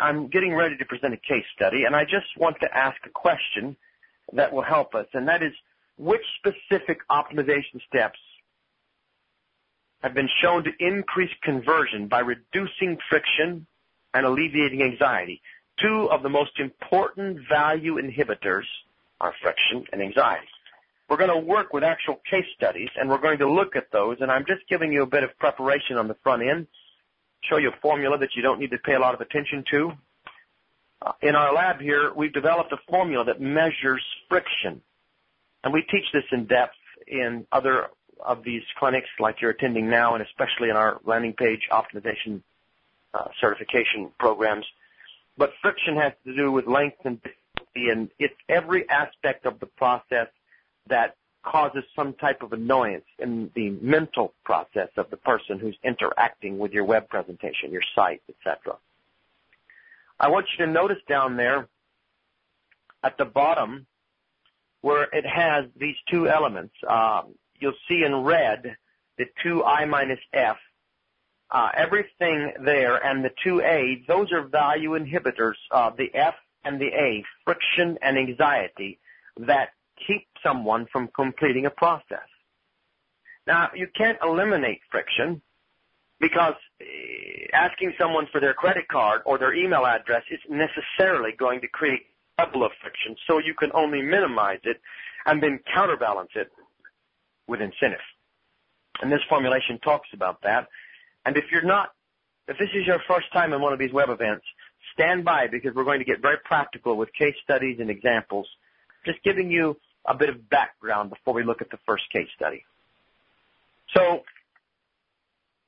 [0.00, 3.10] I'm getting ready to present a case study, and I just want to ask a
[3.10, 3.76] question
[4.32, 5.52] that will help us, and that is,
[5.98, 8.18] which specific optimization steps
[10.02, 13.66] have been shown to increase conversion by reducing friction
[14.14, 15.40] and alleviating anxiety?
[15.80, 18.64] Two of the most important value inhibitors
[19.20, 20.48] are friction and anxiety.
[21.08, 24.18] We're going to work with actual case studies, and we're going to look at those,
[24.20, 26.66] and I'm just giving you a bit of preparation on the front end,
[27.48, 29.92] show you a formula that you don't need to pay a lot of attention to.
[31.02, 34.80] Uh, in our lab here, we've developed a formula that measures friction,
[35.62, 36.74] and we teach this in depth
[37.06, 37.88] in other
[38.24, 42.40] of these clinics like you're attending now, and especially in our landing page optimization
[43.12, 44.64] uh, certification programs.
[45.36, 49.66] But friction has to do with length and difficulty, and it's every aspect of the
[49.66, 50.28] process
[50.88, 56.58] that causes some type of annoyance in the mental process of the person who's interacting
[56.58, 58.76] with your web presentation, your site, etc.
[60.18, 61.68] I want you to notice down there
[63.02, 63.86] at the bottom
[64.80, 66.74] where it has these two elements.
[66.88, 68.76] Um, you'll see in red
[69.18, 70.56] the two I minus F.
[71.50, 76.80] Uh, everything there and the two A, those are value inhibitors, uh, the F and
[76.80, 78.98] the A, friction and anxiety,
[79.36, 79.70] that
[80.06, 82.28] keep someone from completing a process.
[83.46, 85.40] Now, you can't eliminate friction
[86.20, 86.84] because eh,
[87.52, 92.00] asking someone for their credit card or their email address is necessarily going to create
[92.38, 94.80] a level of friction, so you can only minimize it
[95.26, 96.50] and then counterbalance it
[97.46, 98.00] with incentive.
[99.02, 100.66] And this formulation talks about that.
[101.24, 101.90] And if you're not,
[102.48, 104.44] if this is your first time in one of these web events,
[104.94, 108.46] stand by because we're going to get very practical with case studies and examples,
[109.04, 109.76] just giving you
[110.06, 112.64] a bit of background before we look at the first case study.
[113.94, 114.22] So,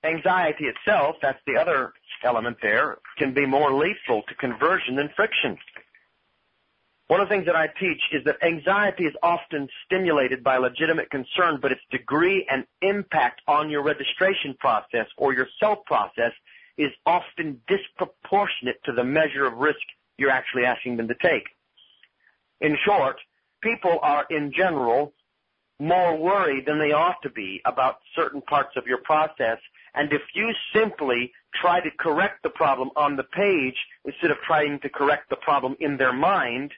[0.05, 1.93] anxiety itself, that's the other
[2.25, 5.59] element there, can be more lethal to conversion than friction.
[7.09, 11.11] One of the things that I teach is that anxiety is often stimulated by legitimate
[11.11, 16.33] concern, but its degree and impact on your registration process or your sell process
[16.77, 19.81] is often disproportionate to the measure of risk
[20.19, 21.45] you're actually asking them to take.
[22.61, 23.17] In short,
[23.63, 25.13] people are in general
[25.81, 29.59] more worried than they ought to be about certain parts of your process.
[29.95, 34.81] And if you simply try to correct the problem on the page instead of trying
[34.81, 36.73] to correct the problem in their mind,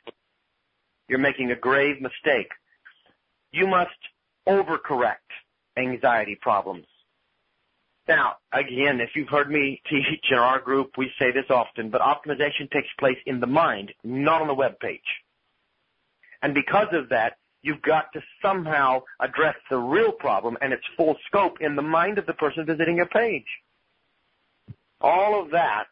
[1.09, 2.51] you're making a grave mistake.
[3.53, 3.91] You must
[4.47, 5.17] overcorrect
[5.77, 6.87] anxiety problems.
[8.07, 12.01] Now, again, if you've heard me teach in our group, we say this often, but
[12.01, 15.01] optimization takes place in the mind, not on the web page.
[16.43, 21.17] And because of that, you've got to somehow address the real problem and its full
[21.27, 23.47] scope in the mind of the person visiting your page.
[25.01, 25.84] All of that,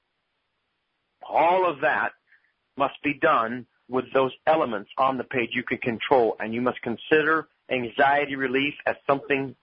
[1.23, 2.13] all of that
[2.77, 6.81] must be done with those elements on the page you can control and you must
[6.83, 9.55] consider anxiety relief as something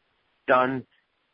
[0.47, 0.85] done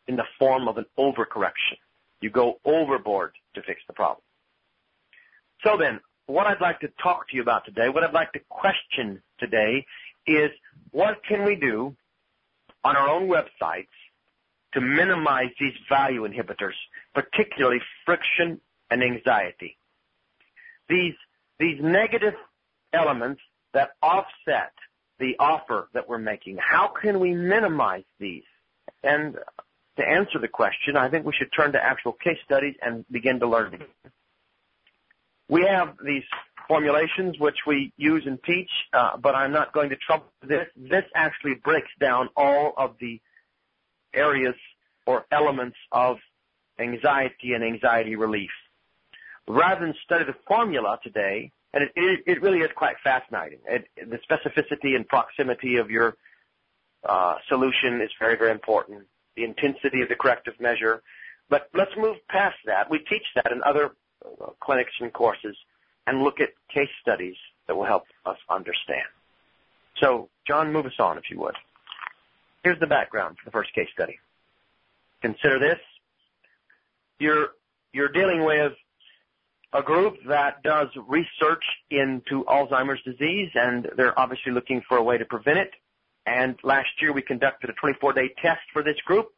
[0.07, 1.78] in the form of an overcorrection.
[2.22, 4.22] You go overboard to fix the problem.
[5.63, 8.39] So then, what I'd like to talk to you about today, what I'd like to
[8.50, 9.85] question today
[10.25, 10.52] is
[10.91, 11.96] what can we do
[12.85, 13.88] on our own websites
[14.74, 16.75] to minimize these value inhibitors,
[17.13, 19.78] particularly friction and anxiety.
[20.88, 21.16] These,
[21.59, 22.34] these negative
[22.94, 23.41] elements
[23.74, 24.74] that offset
[25.19, 26.57] the offer that we're making.
[26.57, 28.44] How can we minimize these?
[29.03, 29.35] And
[29.97, 33.40] to answer the question, I think we should turn to actual case studies and begin
[33.40, 33.84] to learn.
[35.47, 36.24] We have these
[36.67, 40.67] formulations which we use and teach, uh, but I'm not going to trouble this.
[40.75, 43.19] This actually breaks down all of the
[44.13, 44.55] areas
[45.05, 46.17] or elements of
[46.79, 48.51] anxiety and anxiety relief.
[49.47, 53.59] Rather than study the formula today, and it, it, it really is quite fascinating.
[53.67, 56.16] It, the specificity and proximity of your
[57.07, 59.03] uh, solution is very, very important.
[59.35, 61.01] The intensity of the corrective measure.
[61.50, 62.89] But let's move past that.
[62.89, 63.91] We teach that in other
[64.25, 65.55] uh, clinics and courses
[66.11, 67.38] and look at case studies
[67.68, 69.07] that will help us understand.
[69.95, 71.56] So, John, move us on if you would.
[72.63, 74.19] Here's the background for the first case study.
[75.21, 75.80] Consider this.
[77.18, 77.51] You're,
[77.94, 78.74] you're dealing with
[79.71, 85.18] a group that does research into Alzheimer's disease and they're obviously looking for a way
[85.18, 85.71] to prevent it.
[86.25, 89.30] And last year we conducted a 24 day test for this group.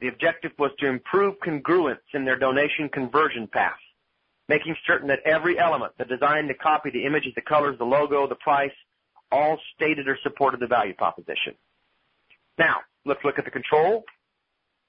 [0.00, 3.78] The objective was to improve congruence in their donation conversion path,
[4.48, 8.26] making certain that every element, the design, the copy, the images, the colors, the logo,
[8.26, 8.72] the price,
[9.30, 11.54] all stated or supported the value proposition.
[12.58, 14.04] Now, let's look at the control,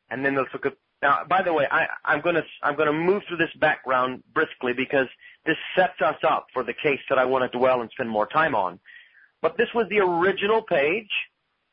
[0.10, 2.88] and then let's look at Now, by the way, I, I'm going to I'm going
[2.88, 5.08] to move through this background briskly because
[5.46, 8.28] this sets us up for the case that I want to dwell and spend more
[8.28, 8.80] time on.
[9.42, 11.10] But this was the original page.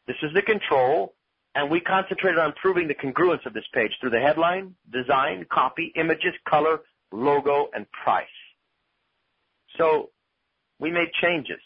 [0.06, 1.14] This is the control,
[1.54, 5.92] and we concentrated on proving the congruence of this page through the headline, design, copy,
[5.94, 6.80] images, color,
[7.12, 8.26] logo, and price.
[9.76, 10.10] So
[10.78, 11.60] we made changes.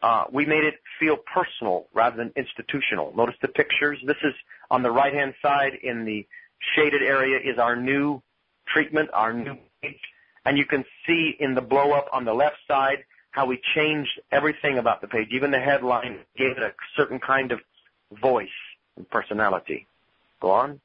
[0.00, 3.12] Uh, we made it feel personal rather than institutional.
[3.16, 3.98] Notice the pictures.
[4.06, 4.34] This is
[4.70, 6.26] on the right-hand side in the
[6.76, 8.22] shaded area is our new
[8.66, 10.00] treatment, our new page.
[10.44, 14.20] And you can see in the blow up on the left side how we changed
[14.30, 15.28] everything about the page.
[15.32, 17.60] Even the headline gave it a certain kind of
[18.20, 18.48] voice
[18.96, 19.86] and personality.
[20.40, 20.80] Go on.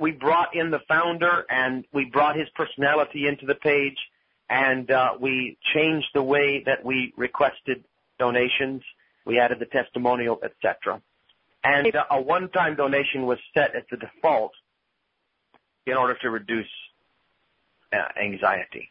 [0.00, 3.96] We brought in the founder and we brought his personality into the page
[4.48, 7.84] and uh, we changed the way that we requested
[8.18, 8.82] donations.
[9.24, 11.00] We added the testimonial, etc.
[11.64, 14.52] And uh, a one-time donation was set as the default
[15.86, 16.66] in order to reduce
[17.92, 18.90] uh, anxiety.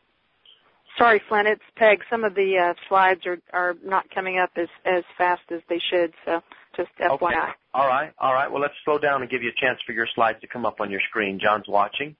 [0.98, 2.01] Sorry, Flint, it's Peg.
[2.10, 5.80] Some of the uh, slides are, are not coming up as, as fast as they
[5.92, 6.42] should, so
[6.76, 7.12] just FYI.
[7.12, 7.36] Okay.
[7.74, 8.52] All right, all right.
[8.52, 10.80] Well, let's slow down and give you a chance for your slides to come up
[10.80, 11.40] on your screen.
[11.40, 12.16] John's watching.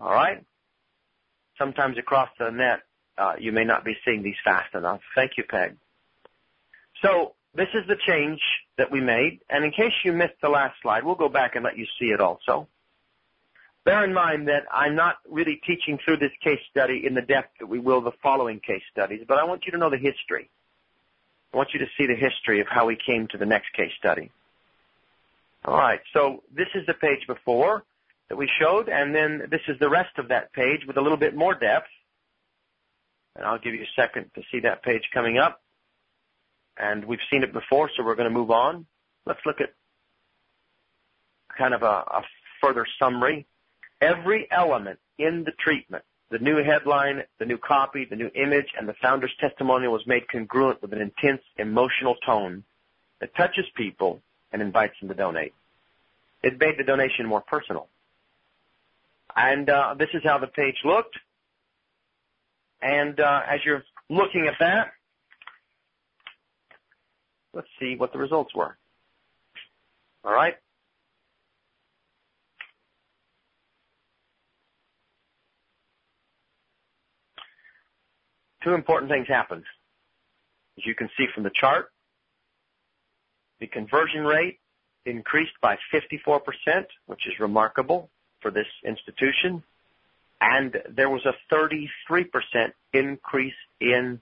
[0.00, 0.44] All right.
[1.58, 2.80] Sometimes across the net,
[3.16, 5.00] uh, you may not be seeing these fast enough.
[5.14, 5.76] Thank you, Peg.
[7.02, 8.40] So this is the change
[8.76, 11.64] that we made, and in case you missed the last slide, we'll go back and
[11.64, 12.68] let you see it also.
[13.84, 17.58] Bear in mind that I'm not really teaching through this case study in the depth
[17.60, 20.50] that we will the following case studies, but I want you to know the history.
[21.54, 23.92] I want you to see the history of how we came to the next case
[23.96, 24.32] study.
[25.64, 27.84] All right, so this is the page before
[28.28, 31.16] that we showed, and then this is the rest of that page with a little
[31.16, 31.86] bit more depth.
[33.36, 35.60] And I'll give you a second to see that page coming up.
[36.76, 38.84] And we've seen it before, so we're going to move on.
[39.24, 39.72] Let's look at
[41.56, 42.22] kind of a, a
[42.60, 43.46] further summary.
[44.00, 46.02] Every element in the treatment,
[46.34, 50.28] the new headline, the new copy, the new image, and the founder's testimonial was made
[50.28, 52.64] congruent with an intense emotional tone
[53.20, 54.20] that touches people
[54.52, 55.54] and invites them to donate.
[56.42, 57.86] It made the donation more personal.
[59.36, 61.16] And uh, this is how the page looked.
[62.82, 64.88] And uh, as you're looking at that,
[67.52, 68.76] let's see what the results were.
[70.24, 70.56] All right.
[78.64, 79.64] Two important things happened.
[80.78, 81.92] As you can see from the chart,
[83.60, 84.58] the conversion rate
[85.06, 86.40] increased by 54%,
[87.06, 88.08] which is remarkable
[88.40, 89.62] for this institution,
[90.40, 91.88] and there was a 33%
[92.92, 94.20] increase in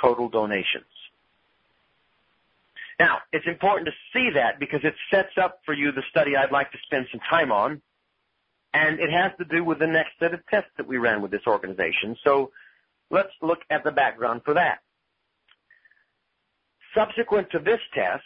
[0.00, 0.84] total donations.
[2.98, 6.52] Now, it's important to see that because it sets up for you the study I'd
[6.52, 7.82] like to spend some time on,
[8.72, 11.30] and it has to do with the next set of tests that we ran with
[11.30, 12.16] this organization.
[12.24, 12.50] So
[13.10, 14.78] let's look at the background for that.
[16.94, 18.24] Subsequent to this test,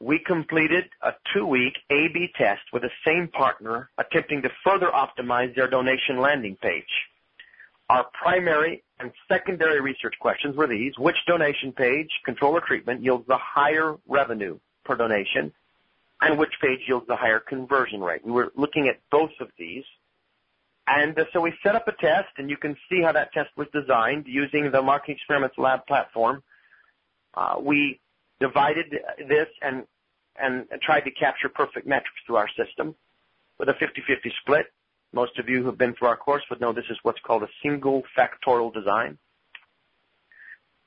[0.00, 5.68] we completed a two-week A-B test with the same partner attempting to further optimize their
[5.68, 6.84] donation landing page.
[7.88, 10.98] Our primary and secondary research questions were these.
[10.98, 15.52] Which donation page, control or treatment, yields the higher revenue per donation?
[16.20, 18.24] And which page yields the higher conversion rate?
[18.24, 19.84] We were looking at both of these.
[20.86, 23.50] And uh, so we set up a test, and you can see how that test
[23.56, 26.42] was designed using the Marketing Experiments Lab platform.
[27.34, 28.00] Uh, we
[28.40, 28.86] divided
[29.28, 29.84] this and
[30.38, 32.94] and tried to capture perfect metrics through our system
[33.58, 34.66] with a 50-50 split.
[35.14, 37.42] Most of you who have been through our course would know this is what's called
[37.42, 39.16] a single factorial design.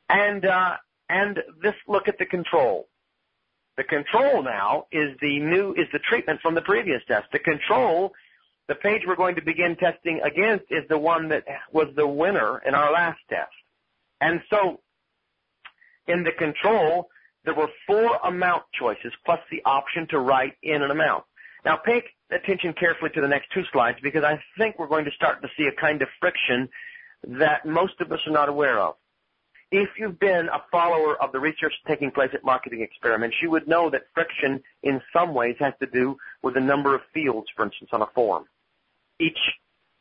[0.08, 0.75] And uh,
[1.10, 2.88] and this look at the control.
[3.77, 7.27] The control now is the new is the treatment from the previous test.
[7.32, 8.12] The control,
[8.70, 12.62] the page we're going to begin testing against is the one that was the winner
[12.66, 13.52] in our last test.
[14.22, 14.80] And so
[16.08, 17.10] in the control,
[17.46, 21.24] there were four amount choices plus the option to write in an amount.
[21.66, 25.12] Now pay attention carefully to the next two slides because I think we're going to
[25.12, 26.70] start to see a kind of friction
[27.24, 28.96] that most of us are not aware of.
[29.72, 33.68] If you've been a follower of the research taking place at Marketing Experiments, you would
[33.68, 37.66] know that friction in some ways has to do with the number of fields, for
[37.66, 38.46] instance, on a form.
[39.20, 39.38] Each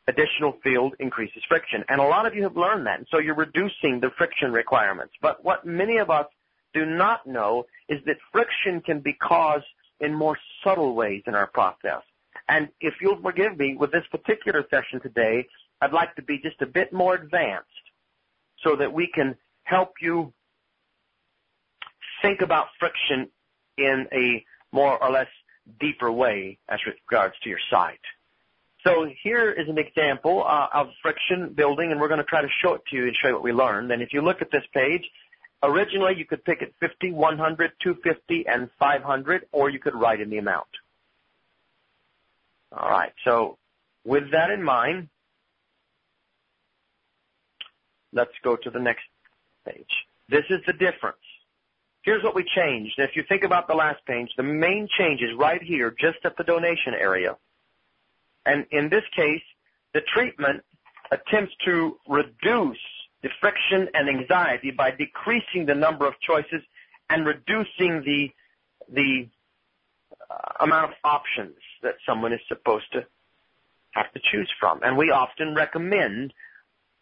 [0.07, 1.83] additional field increases friction.
[1.87, 2.99] And a lot of you have learned that.
[2.99, 5.13] And so you're reducing the friction requirements.
[5.21, 6.25] But what many of us
[6.73, 9.65] do not know is that friction can be caused
[9.99, 12.01] in more subtle ways in our process.
[12.47, 15.47] And if you'll forgive me, with this particular session today,
[15.81, 17.67] I'd like to be just a bit more advanced
[18.63, 20.33] so that we can help you
[22.21, 23.29] think about friction
[23.77, 25.27] in a more or less
[25.79, 27.99] deeper way as regards to your sight.
[28.85, 32.47] So here is an example uh, of friction building, and we're going to try to
[32.63, 33.91] show it to you and show you what we learned.
[33.91, 35.03] And if you look at this page,
[35.61, 40.29] originally you could pick at 50, 100, 250, and 500, or you could write in
[40.29, 40.67] the amount.
[42.71, 43.57] All right, so
[44.05, 45.09] with that in mind,
[48.13, 49.03] let's go to the next
[49.65, 49.89] page.
[50.29, 51.17] This is the difference.
[52.03, 52.93] Here's what we changed.
[52.97, 56.37] If you think about the last page, the main change is right here, just at
[56.37, 57.35] the donation area.
[58.45, 59.41] And in this case,
[59.93, 60.63] the treatment
[61.11, 62.77] attempts to reduce
[63.21, 66.61] the friction and anxiety by decreasing the number of choices
[67.09, 68.29] and reducing the
[68.91, 69.27] the
[70.31, 73.05] uh, amount of options that someone is supposed to
[73.91, 74.79] have to choose from.
[74.83, 76.33] And we often recommend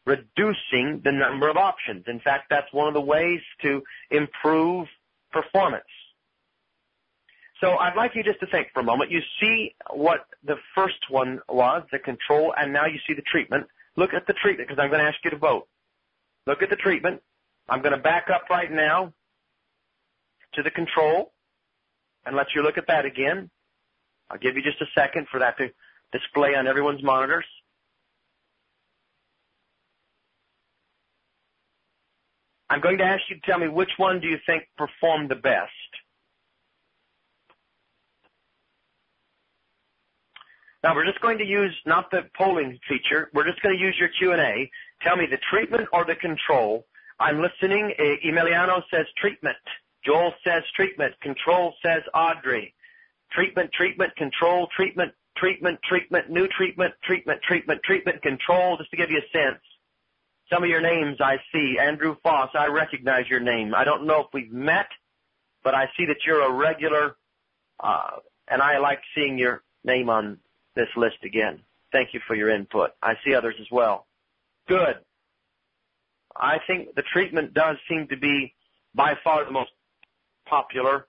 [0.05, 2.05] reducing the number of options.
[2.07, 4.87] In fact, that's one of the ways to improve
[5.31, 5.83] performance.
[7.59, 9.09] So I'd like you just to think for a moment.
[9.11, 13.65] You see what the first one was, the control, and now you see the treatment.
[13.95, 15.67] Look at the treatment because I'm going to ask you to vote.
[16.45, 17.21] Look at the treatment.
[17.67, 19.11] I'm going to back up right now
[20.53, 21.33] to the control
[22.25, 23.49] and let you look at that again.
[24.29, 25.69] I'll give you just a second for that to
[26.11, 27.45] display on everyone's monitors.
[32.69, 35.35] I'm going to ask you to tell me which one do you think performed the
[35.35, 35.71] best.
[40.87, 43.29] Now we're just going to use not the polling feature.
[43.33, 44.71] We're just going to use your Q&A.
[45.01, 46.85] Tell me the treatment or the control.
[47.19, 47.91] I'm listening.
[48.25, 49.57] Emiliano says treatment.
[50.05, 51.13] Joel says treatment.
[51.19, 52.73] Control says Audrey.
[53.33, 59.11] Treatment, treatment, control, treatment, treatment, treatment, new treatment, treatment, treatment, treatment, control, just to give
[59.11, 59.59] you a sense.
[60.49, 61.75] Some of your names I see.
[61.81, 63.75] Andrew Foss, I recognize your name.
[63.75, 64.87] I don't know if we've met,
[65.65, 67.17] but I see that you're a regular,
[67.81, 70.39] uh, and I like seeing your name on
[70.77, 71.59] this list again.
[71.91, 72.91] Thank you for your input.
[73.01, 74.05] I see others as well.
[74.67, 74.95] Good.
[76.35, 78.53] I think the treatment does seem to be
[78.93, 79.71] by far the most
[80.45, 81.07] popular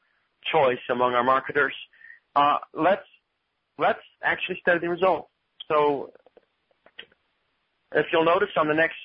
[0.51, 1.75] choice among our marketers.
[2.35, 3.07] Uh, let's
[3.79, 5.29] let's actually study the results.
[5.69, 6.13] So,
[7.95, 8.97] if you'll notice on the next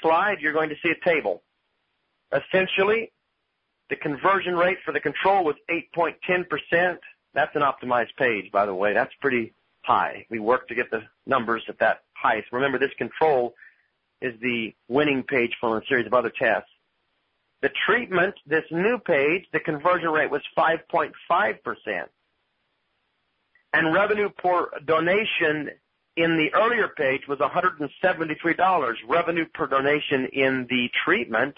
[0.00, 1.42] slide, you're going to see a table.
[2.32, 3.10] Essentially,
[3.90, 6.98] the conversion rate for the control was 8.10%.
[7.34, 8.92] That's an optimized page, by the way.
[8.92, 9.54] That's pretty
[9.88, 10.26] high.
[10.28, 12.44] We worked to get the numbers at that height.
[12.52, 13.54] Remember, this control
[14.20, 16.68] is the winning page from a series of other tests.
[17.62, 22.08] The treatment, this new page, the conversion rate was 5.5%.
[23.72, 25.70] And revenue per donation
[26.16, 28.94] in the earlier page was $173.
[29.08, 31.56] Revenue per donation in the treatment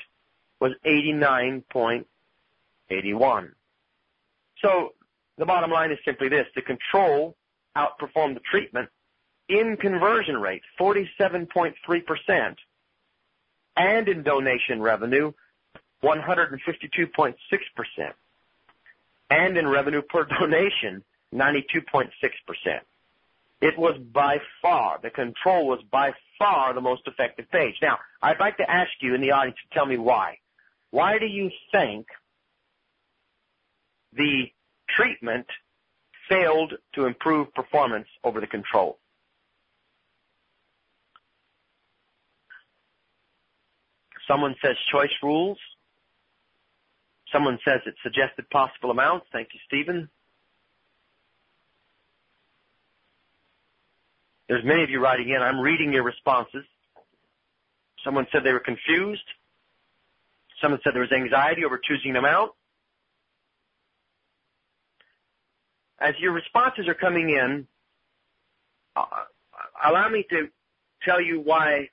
[0.61, 3.51] was 89.81.
[4.63, 4.95] So
[5.39, 6.47] the bottom line is simply this.
[6.55, 7.35] The control
[7.77, 8.89] outperformed the treatment
[9.49, 12.57] in conversion rate, 47.3%,
[13.77, 15.33] and in donation revenue,
[16.03, 17.35] 152.6%,
[19.31, 21.03] and in revenue per donation,
[21.35, 22.11] 92.6%.
[23.61, 27.75] It was by far, the control was by far the most effective page.
[27.83, 30.39] Now, I'd like to ask you in the audience to tell me why.
[30.91, 32.07] Why do you think
[34.15, 34.51] the
[34.89, 35.47] treatment
[36.31, 38.99] failed to improve performance over the control.
[44.27, 45.59] Someone says choice rules.
[47.33, 49.27] Someone says it suggested possible amounts.
[49.33, 50.09] Thank you, Stephen.
[54.49, 55.43] There's many of you writing in.
[55.43, 56.65] I'm reading your responses.
[58.05, 59.23] Someone said they were confused.
[60.63, 62.53] Someone said there was anxiety over choosing an amount.
[66.01, 67.67] As your responses are coming in,
[68.97, 69.05] uh,
[69.85, 70.49] allow me to
[71.03, 71.89] tell you why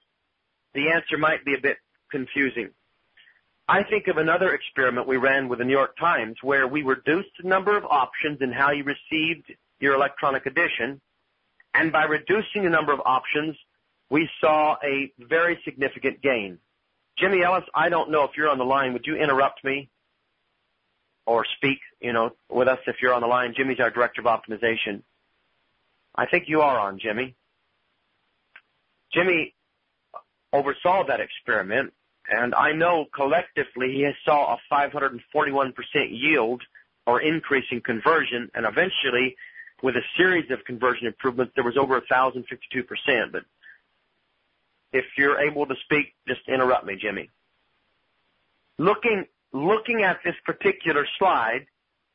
[0.73, 1.77] the answer might be a bit
[2.11, 2.69] confusing.
[3.69, 7.31] I think of another experiment we ran with the New York Times where we reduced
[7.41, 11.01] the number of options in how you received your electronic edition,
[11.73, 13.57] and by reducing the number of options,
[14.09, 16.59] we saw a very significant gain.
[17.17, 18.93] Jimmy Ellis, I don't know if you're on the line.
[18.93, 19.89] Would you interrupt me?
[21.27, 23.53] Or speak, you know, with us if you're on the line.
[23.55, 25.03] Jimmy's our director of optimization.
[26.15, 27.35] I think you are on, Jimmy.
[29.13, 29.53] Jimmy
[30.53, 31.93] oversaw that experiment,
[32.29, 35.73] and I know collectively he saw a 541%
[36.11, 36.63] yield
[37.05, 39.35] or increase in conversion, and eventually,
[39.83, 43.31] with a series of conversion improvements, there was over 1,052%.
[43.31, 43.43] But
[44.93, 47.29] if you're able to speak, just interrupt me, Jimmy.
[48.77, 51.65] Looking looking at this particular slide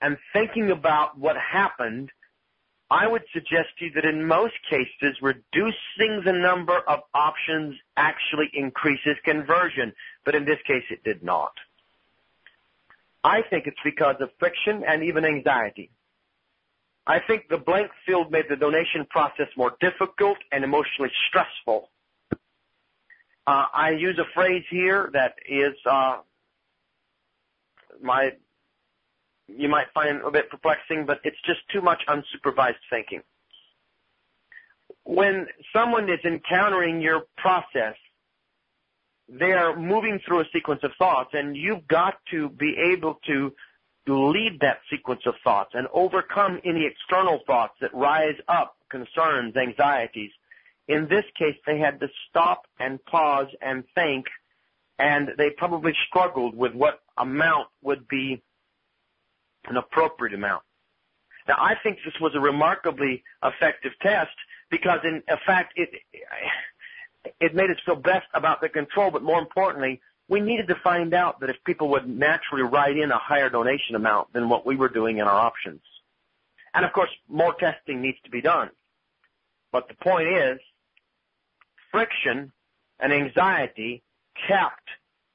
[0.01, 2.11] and thinking about what happened,
[2.91, 8.51] I would suggest to you that in most cases, reducing the number of options actually
[8.53, 9.93] increases conversion,
[10.25, 11.53] but in this case it did not.
[13.25, 15.91] I think it's because of friction and even anxiety.
[17.07, 21.89] I think the blank field made the donation process more difficult and emotionally stressful.
[23.47, 26.19] Uh, I use a phrase here that is uh,
[28.03, 28.33] my
[29.49, 33.23] you might find a bit perplexing, but it's just too much unsupervised thinking.
[35.05, 37.97] When someone is encountering your process,
[39.29, 43.53] they are moving through a sequence of thoughts, and you've got to be able to
[44.07, 50.31] lead that sequence of thoughts and overcome any external thoughts that rise up, concerns, anxieties.
[50.89, 54.27] In this case, they had to stop and pause and think,
[54.99, 58.43] and they probably struggled with what amount would be
[59.69, 60.63] an appropriate amount.
[61.49, 64.31] Now, I think this was a remarkably effective test
[64.71, 65.91] because, in fact, it
[67.41, 71.15] it made us feel best about the control, but more importantly, we needed to find
[71.15, 74.77] out that if people would naturally write in a higher donation amount than what we
[74.77, 75.81] were doing in our options.
[76.75, 78.71] And of course, more testing needs to be done.
[79.73, 80.59] But the point is,
[81.91, 82.53] friction
[82.99, 84.03] and anxiety
[84.49, 84.89] kept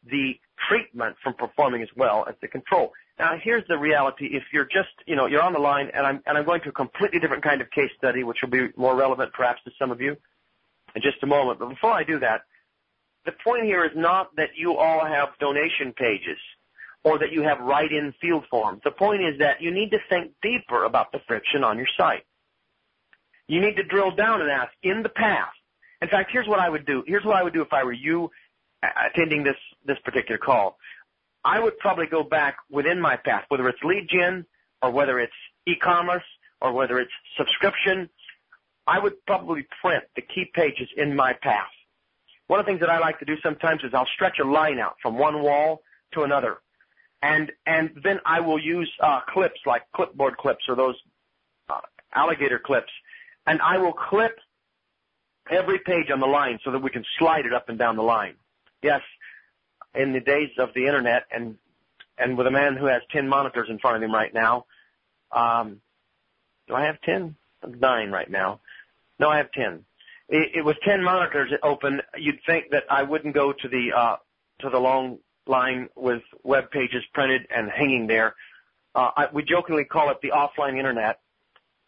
[0.09, 0.39] the
[0.69, 2.93] treatment from performing as well as the control.
[3.19, 4.27] Now here's the reality.
[4.31, 6.69] If you're just, you know, you're on the line and I'm, and I'm going to
[6.69, 9.91] a completely different kind of case study, which will be more relevant perhaps to some
[9.91, 10.15] of you
[10.95, 11.59] in just a moment.
[11.59, 12.41] But before I do that,
[13.25, 16.39] the point here is not that you all have donation pages
[17.03, 18.81] or that you have write-in field forms.
[18.83, 22.25] The point is that you need to think deeper about the friction on your site.
[23.47, 25.57] You need to drill down and ask, in the past,
[26.01, 27.03] in fact, here's what I would do.
[27.07, 28.29] Here's what I would do if I were you
[28.83, 29.55] attending this,
[29.85, 30.77] this particular call.
[31.43, 34.45] I would probably go back within my path, whether it's lead gen
[34.81, 35.33] or whether it's
[35.65, 36.23] e-commerce
[36.61, 38.09] or whether it's subscription.
[38.85, 41.67] I would probably print the key pages in my path.
[42.47, 44.79] One of the things that I like to do sometimes is I'll stretch a line
[44.79, 45.81] out from one wall
[46.13, 46.57] to another.
[47.21, 50.95] And, and then I will use, uh, clips like clipboard clips or those,
[51.69, 51.81] uh,
[52.13, 52.91] alligator clips.
[53.45, 54.37] And I will clip
[55.49, 58.03] every page on the line so that we can slide it up and down the
[58.03, 58.35] line.
[58.81, 59.01] Yes,
[59.95, 61.57] in the days of the internet and
[62.17, 64.65] and with a man who has 10 monitors in front of him right now,
[65.31, 65.81] um,
[66.67, 67.35] do I have 10?
[67.79, 68.59] Nine right now.
[69.19, 69.85] No, I have 10.
[70.29, 72.01] It, it was 10 monitors open.
[72.17, 74.15] You'd think that I wouldn't go to the, uh,
[74.61, 78.35] to the long line with web pages printed and hanging there.
[78.95, 81.19] Uh, I, we jokingly call it the offline internet.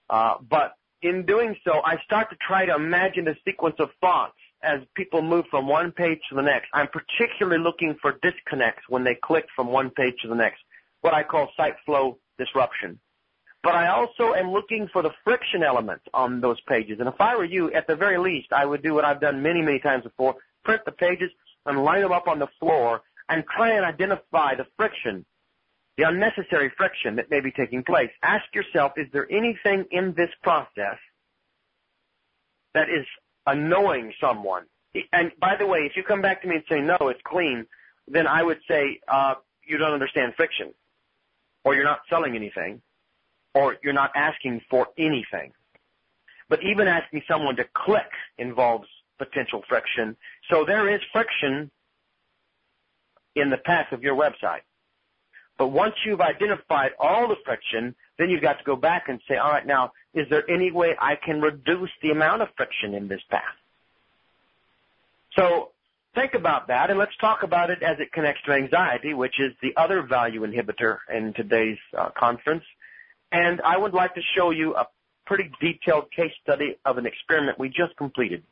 [0.09, 4.37] Uh, but in doing so, I start to try to imagine a sequence of thoughts
[4.61, 6.67] as people move from one page to the next.
[6.73, 10.61] I'm particularly looking for disconnects when they click from one page to the next,
[11.01, 12.99] what I call site flow disruption.
[13.61, 16.99] But I also am looking for the friction element on those pages.
[16.99, 19.41] And if I were you, at the very least, I would do what I've done
[19.41, 21.31] many, many times before, print the pages
[21.65, 25.25] and line them up on the floor and try and identify the friction,
[25.97, 28.09] the unnecessary friction that may be taking place.
[28.23, 30.97] Ask yourself, is there anything in this process
[32.73, 33.05] that is
[33.51, 34.63] annoying someone.
[35.13, 37.65] And by the way, if you come back to me and say, no, it's clean,
[38.07, 39.35] then I would say, uh,
[39.65, 40.73] you don't understand friction,
[41.63, 42.81] or you're not selling anything,
[43.53, 45.51] or you're not asking for anything.
[46.49, 48.09] But even asking someone to click
[48.39, 48.87] involves
[49.19, 50.15] potential friction.
[50.49, 51.69] So there is friction
[53.35, 54.61] in the path of your website.
[55.59, 59.37] But once you've identified all the friction, then you've got to go back and say,
[59.37, 63.07] all right, now, is there any way I can reduce the amount of friction in
[63.07, 63.41] this path?
[65.37, 65.69] So
[66.13, 69.53] think about that and let's talk about it as it connects to anxiety, which is
[69.61, 72.65] the other value inhibitor in today's uh, conference.
[73.31, 74.85] And I would like to show you a
[75.25, 78.43] pretty detailed case study of an experiment we just completed.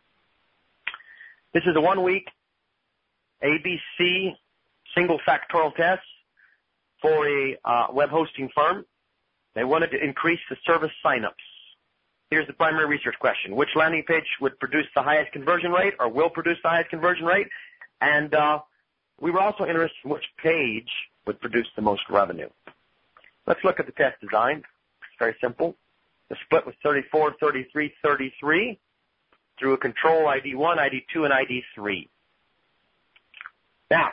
[1.53, 2.29] This is a one week
[3.43, 4.33] ABC
[4.95, 6.01] single factorial test
[7.01, 8.85] for a uh, web hosting firm.
[9.57, 11.31] They wanted to increase the service signups.
[12.29, 13.55] Here's the primary research question.
[13.55, 17.25] Which landing page would produce the highest conversion rate or will produce the highest conversion
[17.25, 17.47] rate?
[17.99, 18.59] And uh,
[19.19, 20.89] we were also interested in which page
[21.25, 22.49] would produce the most revenue.
[23.47, 24.57] Let's look at the test design.
[24.57, 25.75] It's very simple.
[26.29, 28.79] The split was 34, 33, 33
[29.57, 32.07] through a control ID 1, ID 2, and ID 3.
[33.89, 34.11] Now,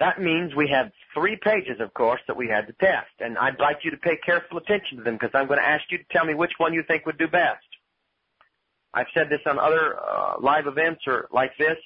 [0.00, 3.10] that means we had three pages, of course, that we had to test.
[3.20, 5.84] And I'd like you to pay careful attention to them because I'm going to ask
[5.90, 7.64] you to tell me which one you think would do best.
[8.94, 11.76] I've said this on other uh, live events or like this.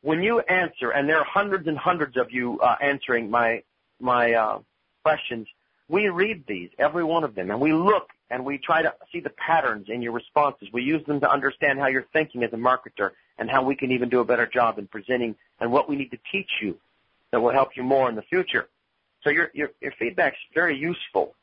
[0.00, 3.62] When you answer, and there are hundreds and hundreds of you uh, answering my
[4.00, 4.58] my uh,
[5.04, 5.46] questions,
[5.88, 9.20] we read these, every one of them, and we look and we try to see
[9.20, 10.68] the patterns in your responses.
[10.72, 13.92] We use them to understand how you're thinking as a marketer and how we can
[13.92, 16.78] even do a better job in presenting and what we need to teach you
[17.32, 18.68] that will help you more in the future.
[19.22, 21.34] So your, your, your feedback's very useful.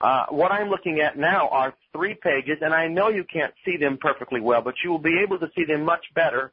[0.00, 3.76] Uh, what I'm looking at now are three pages, and I know you can't see
[3.76, 6.52] them perfectly well, but you will be able to see them much better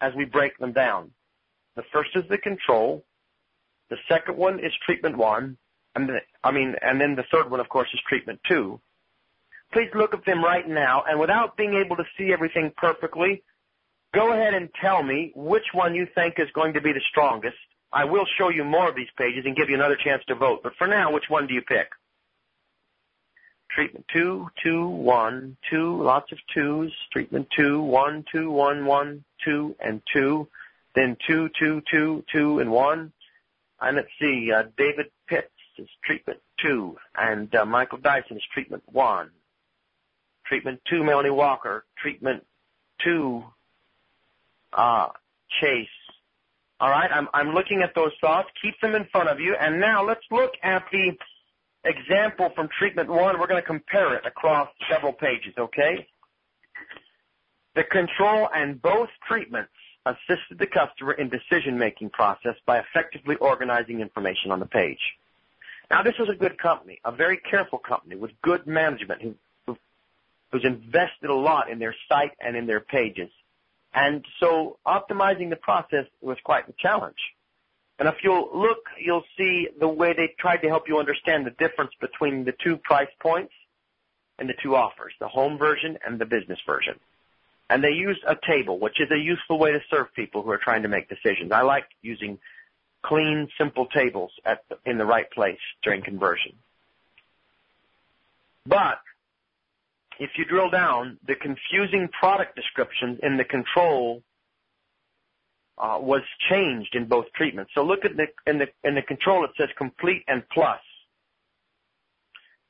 [0.00, 1.10] as we break them down.
[1.76, 3.04] The first is the control.
[3.90, 5.56] The second one is treatment one,
[5.94, 8.80] and the, I mean, and then the third one, of course, is treatment two.
[9.72, 13.42] Please look at them right now, and without being able to see everything perfectly,
[14.14, 17.56] go ahead and tell me which one you think is going to be the strongest.
[17.94, 20.64] I will show you more of these pages and give you another chance to vote.
[20.64, 21.90] But for now, which one do you pick?
[23.70, 26.92] Treatment two, two, one, two, lots of twos.
[27.12, 30.48] Treatment two, one, two, one, one, two, and two.
[30.96, 33.12] Then two, two, two, two, and one.
[33.80, 38.82] And let's see, uh, David Pitts is treatment two, and uh, Michael Dyson is treatment
[38.86, 39.30] one.
[40.46, 41.84] Treatment two, Melanie Walker.
[41.96, 42.44] Treatment
[43.02, 43.44] two,
[44.72, 45.08] uh,
[45.60, 45.88] Chase.
[46.80, 48.48] All right, I'm, I'm looking at those thoughts.
[48.60, 49.54] Keep them in front of you.
[49.58, 51.12] And now let's look at the
[51.84, 53.38] example from treatment one.
[53.38, 56.06] We're going to compare it across several pages, okay?
[57.74, 59.72] The control and both treatments
[60.06, 65.00] assisted the customer in decision-making process by effectively organizing information on the page.
[65.90, 69.34] Now, this was a good company, a very careful company with good management who,
[69.66, 69.76] who,
[70.50, 73.30] who's invested a lot in their site and in their pages.
[73.94, 77.18] And so optimizing the process was quite a challenge.
[77.98, 81.52] And if you'll look, you'll see the way they tried to help you understand the
[81.52, 83.52] difference between the two price points
[84.38, 86.98] and the two offers, the home version and the business version.
[87.70, 90.58] And they used a table, which is a useful way to serve people who are
[90.58, 91.52] trying to make decisions.
[91.52, 92.38] I like using
[93.02, 96.52] clean, simple tables the, in the right place during conversion.
[98.66, 98.98] But
[100.18, 104.22] if you drill down, the confusing product descriptions in the control
[105.78, 107.72] uh, was changed in both treatments.
[107.74, 110.80] So look at the in the in the control it says complete and plus,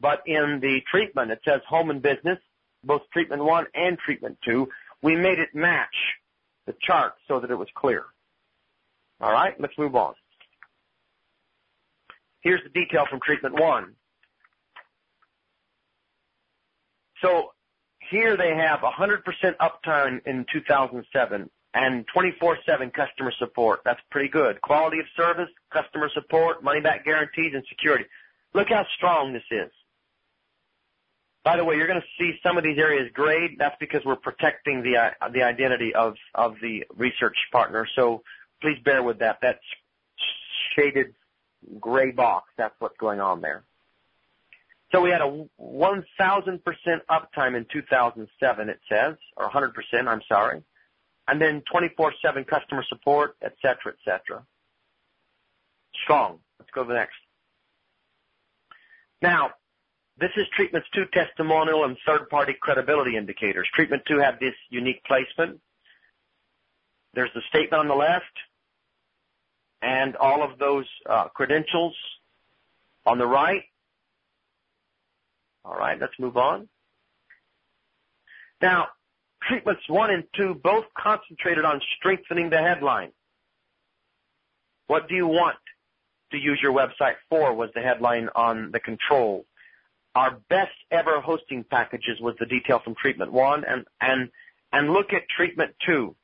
[0.00, 2.38] but in the treatment it says home and business,
[2.82, 4.68] both treatment one and treatment two.
[5.02, 5.94] We made it match
[6.66, 8.04] the chart so that it was clear.
[9.20, 10.14] All right, let's move on.
[12.40, 13.84] Here's the detail from treatment one.
[13.84, 13.90] So
[18.10, 19.22] here they have 100%
[19.60, 23.80] uptime in 2007 and 24-7 customer support.
[23.84, 24.60] That's pretty good.
[24.60, 28.04] Quality of service, customer support, money back guarantees, and security.
[28.54, 29.70] Look how strong this is.
[31.42, 33.56] By the way, you're going to see some of these areas grayed.
[33.58, 37.86] That's because we're protecting the the identity of of the research partner.
[37.94, 38.22] So
[38.62, 39.38] please bear with that.
[39.42, 39.58] That's
[40.74, 41.14] shaded
[41.78, 42.48] gray box.
[42.56, 43.64] That's what's going on there.
[44.94, 46.60] So we had a 1,000%
[47.10, 49.72] uptime in 2007, it says, or 100%,
[50.06, 50.62] I'm sorry.
[51.26, 54.44] And then 24-7 customer support, et cetera, et cetera.
[56.04, 56.38] Strong.
[56.60, 57.16] Let's go to the next.
[59.20, 59.50] Now,
[60.16, 63.66] this is treatments two testimonial and third-party credibility indicators.
[63.74, 65.58] Treatment two had this unique placement.
[67.14, 68.24] There's the statement on the left
[69.82, 71.96] and all of those uh, credentials
[73.06, 73.64] on the right.
[75.64, 76.68] All right, let's move on.
[78.60, 78.88] Now,
[79.42, 83.12] treatments one and two both concentrated on strengthening the headline.
[84.86, 85.56] What do you want
[86.32, 89.46] to use your website for was the headline on the control.
[90.14, 94.28] Our best ever hosting packages was the detail from treatment one and, and,
[94.72, 96.14] and look at treatment two.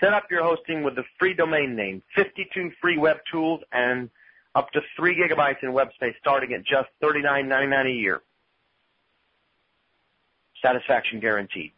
[0.00, 4.10] Set up your hosting with the free domain name, 52 free web tools and
[4.54, 8.20] up to three gigabytes in web space starting at just $39.99 a year
[10.64, 11.72] satisfaction guaranteed.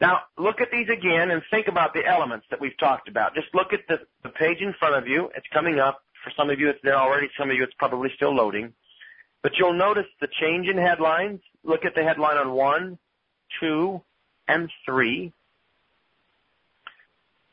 [0.00, 3.34] Now, look at these again and think about the elements that we've talked about.
[3.34, 5.28] Just look at the, the page in front of you.
[5.36, 6.02] It's coming up.
[6.24, 7.28] For some of you, it's there already.
[7.38, 8.72] Some of you, it's probably still loading.
[9.42, 11.40] But you'll notice the change in headlines.
[11.64, 12.98] Look at the headline on one,
[13.60, 14.00] two,
[14.46, 15.32] and three.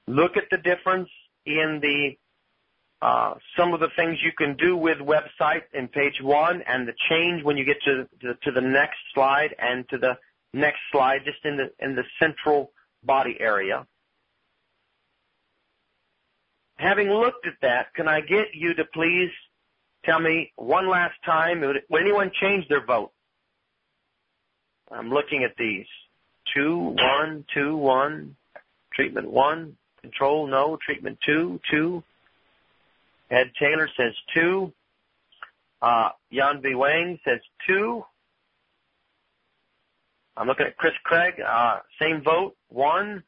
[0.08, 1.10] Look at the difference
[1.46, 2.18] in the
[3.06, 6.94] Uh, some of the things you can do with website in page one and the
[7.08, 10.18] change when you get to, to, to the next slide and to the
[10.54, 12.72] next slide just in the, in the central
[13.04, 13.86] body area.
[16.78, 19.30] Having looked at that, can I get you to please
[20.04, 23.12] tell me one last time, would anyone change their vote?
[24.90, 25.86] I'm looking at these.
[26.56, 28.36] Two, one, two, one.
[28.96, 29.78] Treatment one.
[30.02, 30.80] Control, no.
[30.84, 32.04] Treatment two, two.
[33.30, 34.72] Ed Taylor says two.
[35.82, 36.76] Uh, Yan B.
[36.76, 38.04] Wang says two.
[40.38, 41.36] I'm looking at Chris Craig.
[41.40, 43.24] Uh, same vote, one.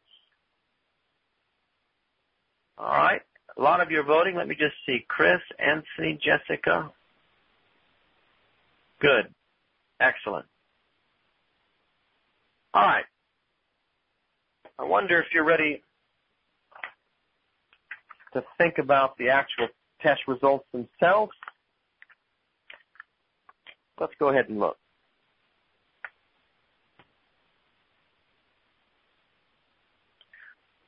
[2.78, 3.22] All right.
[3.58, 4.36] A lot of you are voting.
[4.36, 5.06] Let me just see.
[5.08, 6.92] Chris, Anthony, Jessica.
[9.00, 9.34] Good.
[10.00, 10.46] Excellent.
[12.74, 13.06] All right.
[14.78, 15.82] I wonder if you're ready
[18.34, 19.68] to think about the actual
[20.02, 21.34] test results themselves.
[24.00, 24.78] Let's go ahead and look.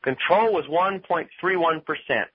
[0.03, 2.25] Control was 1.31%.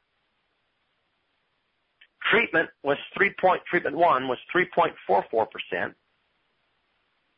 [2.30, 3.32] Treatment was 3.
[3.40, 5.94] Point, treatment 1 was 3.44%,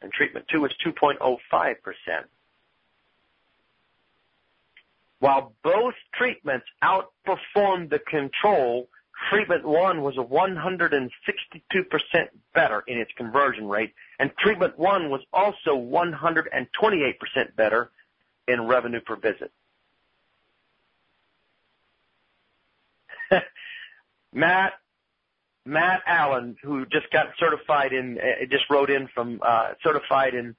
[0.02, 1.76] and treatment 2 was 2.05%.
[5.18, 8.88] While both treatments outperformed the control,
[9.30, 11.10] treatment 1 was a 162%
[12.54, 17.90] better in its conversion rate, and treatment 1 was also 128% better
[18.48, 19.50] in revenue per visit.
[24.32, 24.74] Matt
[25.64, 30.54] Matt Allen, who just got certified in, uh, just wrote in from uh, certified in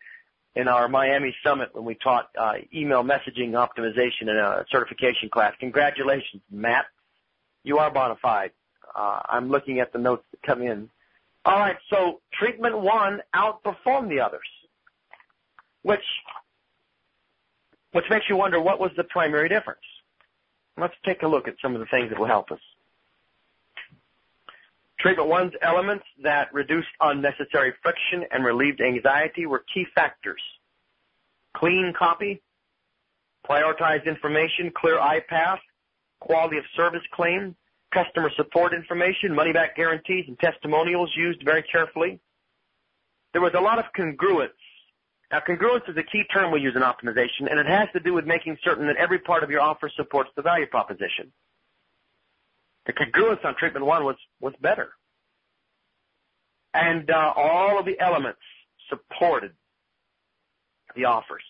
[0.55, 5.53] in our Miami summit when we taught uh, email messaging optimization in a certification class.
[5.59, 6.85] Congratulations, Matt.
[7.67, 8.51] You are bona fide.
[8.95, 10.89] Uh, I'm looking at the notes that come in.
[11.43, 14.47] All right, so treatment one outperformed the others,
[15.81, 16.05] which
[17.91, 19.81] which makes you wonder what was the primary difference.
[20.77, 22.59] Let's take a look at some of the things that will help us.
[25.01, 30.41] Treatment one's elements that reduced unnecessary friction and relieved anxiety were key factors.
[31.53, 32.41] Clean copy,
[33.45, 35.59] prioritized information, clear eye path,
[36.27, 37.55] quality of service claim,
[37.93, 42.19] customer support information, money back guarantees, and testimonials used very carefully.
[43.31, 44.49] There was a lot of congruence.
[45.31, 48.13] Now, congruence is a key term we use in optimization, and it has to do
[48.13, 51.31] with making certain that every part of your offer supports the value proposition.
[52.85, 54.89] The congruence on treatment one was, was better.
[56.73, 58.39] And uh, all of the elements
[58.89, 59.53] supported
[60.95, 61.43] the offers.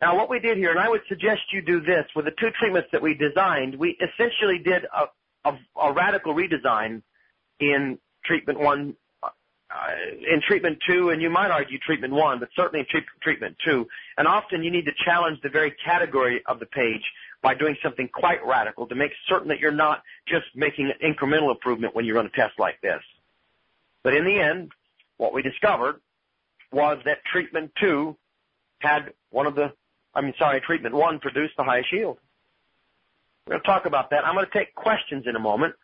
[0.00, 2.50] Now what we did here, and I would suggest you do this, with the two
[2.58, 7.02] treatments that we designed, we essentially did a, a, a radical redesign
[7.58, 9.28] in treatment one, uh,
[10.32, 13.88] in treatment two, and you might argue treatment one, but certainly in tre- treatment two.
[14.16, 17.02] And often you need to challenge the very category of the page
[17.42, 21.50] by doing something quite radical to make certain that you're not just making an incremental
[21.50, 23.02] improvement when you run a test like this.
[24.04, 24.70] But in the end,
[25.16, 26.00] what we discovered
[26.72, 28.16] was that treatment two
[28.80, 29.72] had one of the,
[30.18, 32.18] I mean, sorry, treatment one produced the highest yield.
[33.46, 34.26] We're going to talk about that.
[34.26, 35.74] I'm going to take questions in a moment.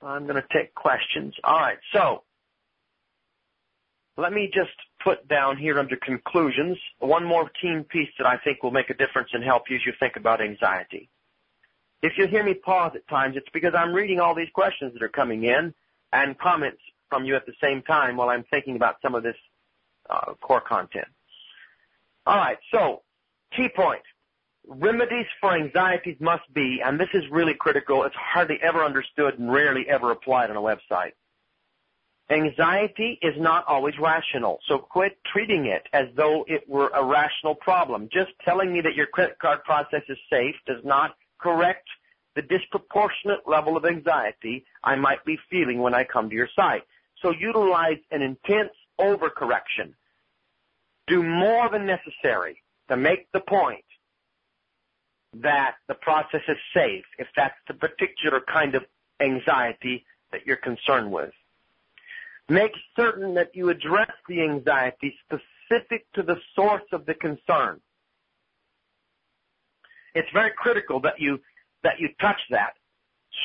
[0.00, 1.34] I'm going to take questions.
[1.44, 1.76] All right.
[1.92, 2.22] So
[4.16, 4.70] let me just
[5.02, 8.94] put down here under conclusions one more keen piece that I think will make a
[8.94, 11.10] difference and help you as you think about anxiety.
[12.02, 15.02] If you hear me pause at times, it's because I'm reading all these questions that
[15.02, 15.74] are coming in
[16.10, 19.36] and comments from you at the same time while I'm thinking about some of this
[20.08, 21.08] uh, core content.
[22.26, 23.02] All right, so
[23.56, 24.02] key point.
[24.66, 29.52] Remedies for anxieties must be, and this is really critical, it's hardly ever understood and
[29.52, 31.12] rarely ever applied on a website.
[32.30, 37.54] Anxiety is not always rational, so quit treating it as though it were a rational
[37.54, 38.08] problem.
[38.10, 41.86] Just telling me that your credit card process is safe does not correct
[42.34, 46.84] the disproportionate level of anxiety I might be feeling when I come to your site.
[47.20, 49.94] So utilize an intense overcorrection.
[51.06, 53.84] Do more than necessary to make the point
[55.42, 58.84] that the process is safe if that's the particular kind of
[59.20, 61.32] anxiety that you're concerned with.
[62.48, 67.80] Make certain that you address the anxiety specific to the source of the concern.
[70.14, 71.40] It's very critical that you
[71.82, 72.74] that you touch that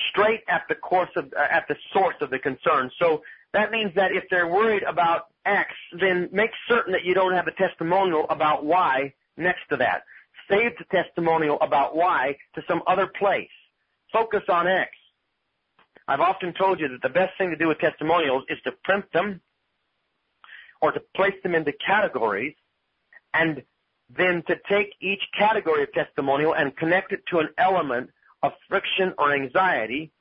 [0.09, 2.91] straight at the course of uh, at the source of the concern.
[2.99, 3.21] So
[3.53, 7.47] that means that if they're worried about X, then make certain that you don't have
[7.47, 10.03] a testimonial about Y next to that.
[10.49, 13.49] Save the testimonial about Y to some other place.
[14.11, 14.91] Focus on X.
[16.07, 19.05] I've often told you that the best thing to do with testimonials is to print
[19.13, 19.41] them
[20.81, 22.55] or to place them into categories
[23.33, 23.61] and
[24.09, 28.09] then to take each category of testimonial and connect it to an element
[28.41, 30.11] of friction or anxiety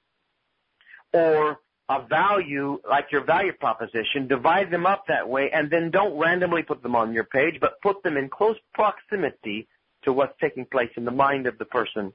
[1.13, 6.19] or a value like your value proposition, divide them up that way, and then don't
[6.19, 9.67] randomly put them on your page, but put them in close proximity
[10.03, 12.13] to what's taking place in the mind of the person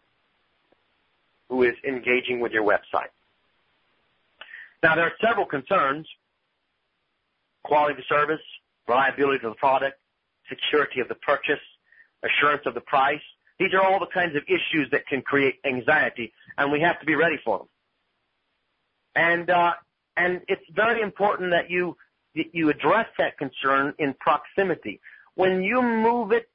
[1.49, 3.09] who is engaging with your website.
[4.83, 6.07] Now there are several concerns.
[7.63, 8.41] Quality of the service,
[8.87, 9.97] reliability of the product,
[10.49, 11.61] security of the purchase,
[12.23, 13.21] assurance of the price.
[13.57, 17.05] These are all the kinds of issues that can create anxiety, and we have to
[17.05, 17.67] be ready for them.
[19.15, 19.73] And uh,
[20.17, 21.97] and it's very important that you
[22.35, 24.99] that you address that concern in proximity.
[25.35, 26.49] When you move it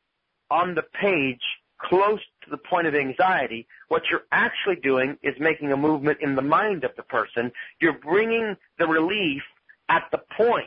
[0.50, 1.42] on the page
[1.80, 6.34] close to the point of anxiety, what you're actually doing is making a movement in
[6.34, 7.52] the mind of the person.
[7.80, 9.42] You're bringing the relief
[9.88, 10.66] at the point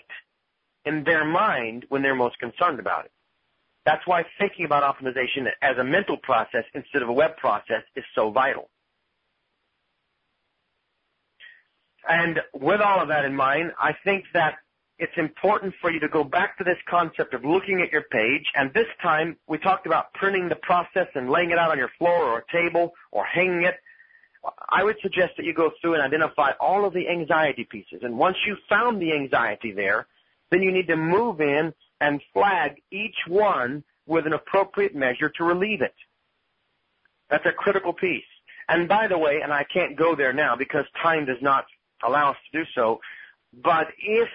[0.86, 3.12] in their mind when they're most concerned about it.
[3.86, 8.04] That's why thinking about optimization as a mental process instead of a web process is
[8.16, 8.70] so vital.
[12.08, 14.56] And with all of that in mind, I think that
[14.98, 18.46] it's important for you to go back to this concept of looking at your page.
[18.56, 21.92] And this time we talked about printing the process and laying it out on your
[21.98, 23.76] floor or table or hanging it.
[24.70, 28.02] I would suggest that you go through and identify all of the anxiety pieces.
[28.04, 30.08] And once you've found the anxiety there,
[30.50, 35.44] then you need to move in and flag each one with an appropriate measure to
[35.44, 35.96] relieve it.
[37.30, 38.24] That's a critical piece.
[38.68, 41.66] And by the way, and I can't go there now because time does not
[42.06, 43.00] allow us to do so,
[43.64, 44.30] but if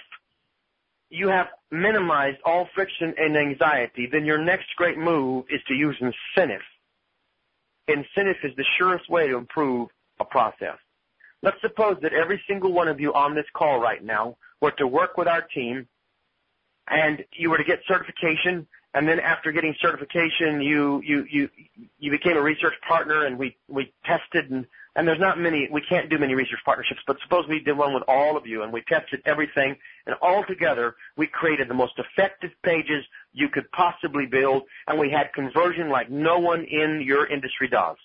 [1.11, 5.97] you have minimized all friction and anxiety, then your next great move is to use
[6.01, 6.63] incentive.
[7.89, 10.77] Incentive is the surest way to improve a process.
[11.43, 14.87] Let's suppose that every single one of you on this call right now were to
[14.87, 15.87] work with our team
[16.89, 21.49] and you were to get certification and then after getting certification you you you
[21.99, 25.83] you became a research partner and we we tested and and there's not many, we
[25.83, 28.73] can't do many research partnerships, but suppose we did one with all of you and
[28.73, 33.05] we tested everything and all together we created the most effective pages
[33.35, 37.97] you could possibly build and we had conversion like no one in your industry does.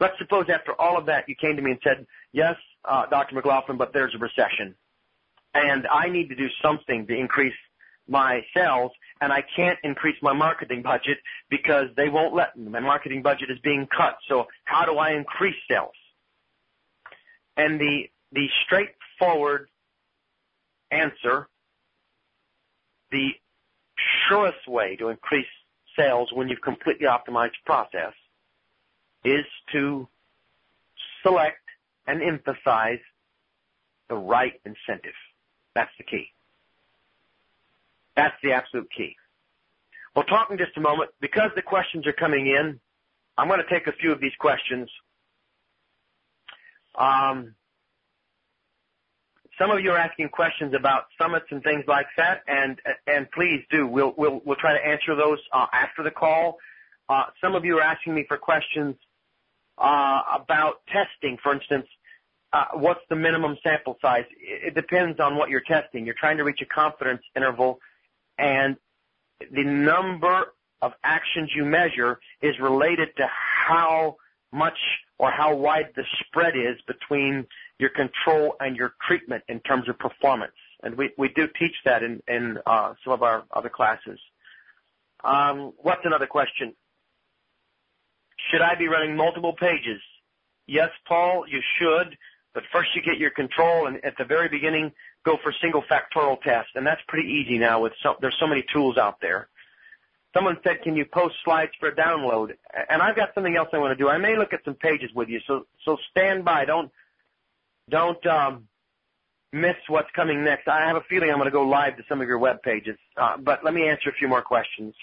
[0.00, 3.40] Let's suppose after all of that you came to me and said, yes, uh, Dr.
[3.40, 4.74] McGlaughlin, but there's a recession
[5.54, 7.54] and I need to do something to increase
[8.08, 11.18] my sales and I can't increase my marketing budget
[11.50, 12.68] because they won't let me.
[12.68, 14.18] My marketing budget is being cut.
[14.28, 15.94] So how do I increase sales?
[17.56, 19.68] And the, the straightforward
[20.90, 21.48] answer,
[23.10, 23.30] the
[24.28, 25.46] surest way to increase
[25.96, 28.12] sales when you've completely optimized the process
[29.24, 30.06] is to
[31.22, 31.62] select
[32.06, 33.00] and emphasize
[34.08, 35.14] the right incentive.
[35.74, 36.30] That's the key.
[38.16, 39.14] That's the absolute key.
[40.14, 41.10] We'll talk in just a moment.
[41.20, 42.80] Because the questions are coming in,
[43.36, 44.88] I'm going to take a few of these questions.
[46.98, 47.54] Um,
[49.58, 53.62] some of you are asking questions about summits and things like that, and and please
[53.70, 53.86] do.
[53.86, 56.58] We'll we'll we'll try to answer those uh, after the call.
[57.08, 58.96] Uh, some of you are asking me for questions
[59.78, 61.38] uh, about testing.
[61.42, 61.86] For instance,
[62.52, 64.24] uh, what's the minimum sample size?
[64.40, 66.04] It depends on what you're testing.
[66.04, 67.78] You're trying to reach a confidence interval
[68.38, 68.76] and
[69.52, 74.16] the number of actions you measure is related to how
[74.52, 74.78] much
[75.18, 77.46] or how wide the spread is between
[77.78, 80.52] your control and your treatment in terms of performance.
[80.82, 84.18] And we, we do teach that in, in uh, some of our other classes.
[85.24, 86.74] Um, what's another question?
[88.50, 90.00] Should I be running multiple pages?
[90.66, 92.16] Yes, Paul, you should,
[92.54, 94.92] but first you get your control, and at the very beginning,
[95.26, 98.64] go for single factorial test, and that's pretty easy now with so, there's so many
[98.72, 99.48] tools out there.
[100.32, 102.54] Someone said, can you post slides for download?
[102.90, 104.08] And I've got something else I want to do.
[104.08, 106.64] I may look at some pages with you, so, so stand by.
[106.64, 106.90] Don't,
[107.88, 108.68] don't, um,
[109.52, 110.68] miss what's coming next.
[110.68, 112.98] I have a feeling I'm going to go live to some of your web pages,
[113.16, 114.94] uh, but let me answer a few more questions.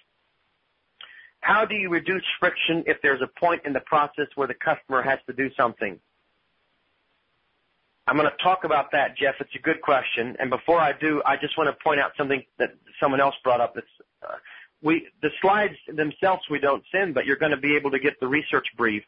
[1.42, 5.02] How do you reduce friction if there's a point in the process where the customer
[5.02, 6.00] has to do something?
[8.08, 9.36] I'm going to talk about that, Jeff.
[9.40, 10.36] It's a good question.
[10.40, 13.62] And before I do, I just want to point out something that someone else brought
[13.62, 13.76] up.
[13.76, 13.88] That's
[14.22, 14.36] uh,
[14.82, 18.20] we the slides themselves we don't send, but you're going to be able to get
[18.20, 19.04] the research brief.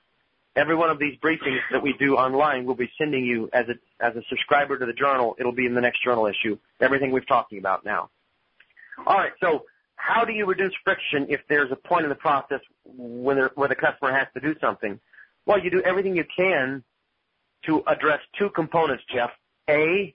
[0.55, 4.22] Every one of these briefings that we do online, we'll be sending you as a
[4.30, 5.36] subscriber to the journal.
[5.38, 6.57] It'll be in the next journal issue.
[6.80, 8.09] Everything we've talking about now.
[9.05, 9.34] All right.
[9.41, 9.65] So
[9.97, 14.13] how do you reduce friction if there's a point in the process where the customer
[14.13, 14.97] has to do something?
[15.45, 16.86] Well, you do everything you can
[17.66, 19.32] to address two components, Jeff.
[19.70, 20.13] A,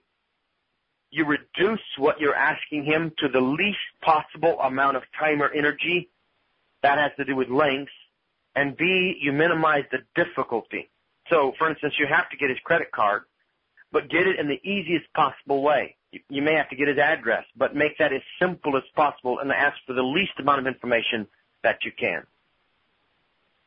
[1.11, 6.09] you reduce what you're asking him to the least possible amount of time or energy.
[6.83, 7.91] That has to do with length.
[8.55, 10.89] And B, you minimize the difficulty.
[11.29, 13.23] So, for instance, you have to get his credit card,
[13.91, 15.95] but get it in the easiest possible way.
[16.29, 19.51] You may have to get his address, but make that as simple as possible and
[19.51, 21.27] ask for the least amount of information
[21.63, 22.23] that you can.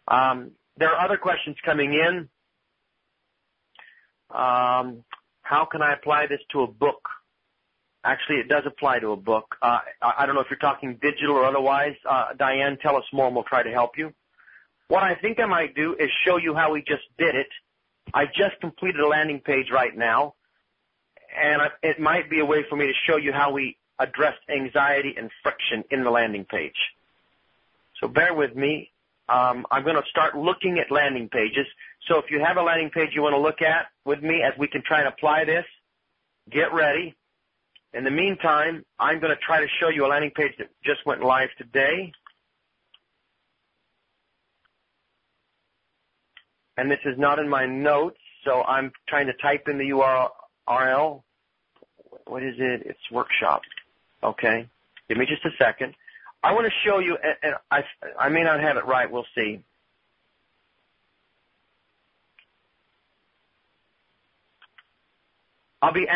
[0.09, 2.29] Um, there are other questions coming in.
[4.31, 5.05] Um,
[5.43, 7.09] how can I apply this to a book?
[8.05, 9.57] Actually, it does apply to a book.
[9.63, 11.95] Uh, I don't know if you're talking digital or otherwise.
[12.09, 14.13] Uh, Diane, tell us more and we'll try to help you.
[14.89, 17.49] What I think I might do is show you how we just did it.
[18.13, 20.35] I just completed a landing page right now,
[21.35, 25.15] and it might be a way for me to show you how we addressed anxiety
[25.17, 26.77] and friction in the landing page.
[28.01, 28.91] So bear with me.
[29.29, 31.67] Um, I'm going to start looking at landing pages.
[32.07, 34.53] So if you have a landing page you want to look at with me as
[34.59, 35.65] we can try and apply this,
[36.51, 37.15] get ready.
[37.95, 41.07] In the meantime, I'm going to try to show you a landing page that just
[41.07, 42.13] went live today.
[46.77, 51.23] And this is not in my notes, so I'm trying to type in the URL.
[52.27, 52.83] What is it?
[52.85, 53.63] It's workshop.
[54.23, 54.69] Okay.
[55.09, 55.95] Give me just a second.
[56.43, 57.85] I want to show you, and I,
[58.19, 59.11] I may not have it right.
[59.11, 59.63] We'll see.
[65.85, 66.07] I'll be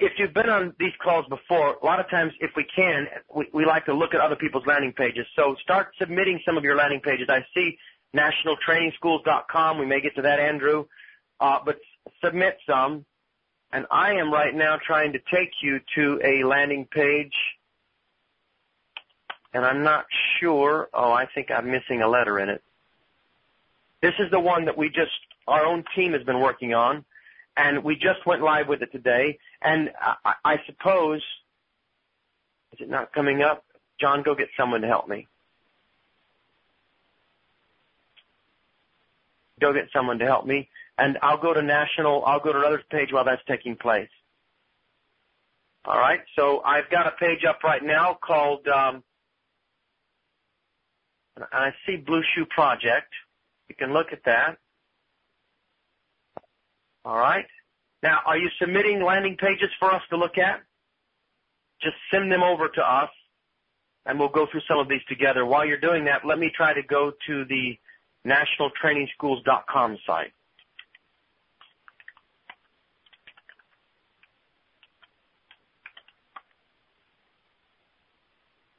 [0.00, 3.48] if you've been on these calls before, a lot of times if we can, we,
[3.54, 5.24] we like to look at other people's landing pages.
[5.36, 7.28] So start submitting some of your landing pages.
[7.28, 7.78] I see
[8.16, 9.78] nationaltrainingschools.com.
[9.78, 10.86] We may get to that, Andrew.
[11.38, 11.78] Uh, but
[12.24, 13.04] submit some.
[13.72, 17.34] And I am right now trying to take you to a landing page.
[19.54, 20.04] And I'm not
[20.40, 20.88] sure.
[20.92, 22.60] Oh, I think I'm missing a letter in it.
[24.02, 25.12] This is the one that we just,
[25.46, 27.04] our own team has been working on.
[27.56, 29.38] And we just went live with it today.
[29.60, 29.90] And
[30.24, 31.22] I, I suppose,
[32.72, 33.64] is it not coming up?
[34.00, 35.28] John, go get someone to help me.
[39.60, 42.82] Go get someone to help me and I'll go to national, I'll go to another
[42.90, 44.08] page while that's taking place.
[45.84, 49.02] All right, so I've got a page up right now called, um,
[51.36, 53.12] and I see Blue Shoe Project.
[53.68, 54.58] You can look at that.
[57.04, 57.46] All right.
[58.02, 60.62] Now, are you submitting landing pages for us to look at?
[61.80, 63.10] Just send them over to us,
[64.06, 65.44] and we'll go through some of these together.
[65.46, 67.78] While you're doing that, let me try to go to the
[68.26, 70.32] nationaltrainingschools.com site.